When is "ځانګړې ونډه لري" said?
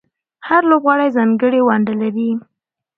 1.17-2.29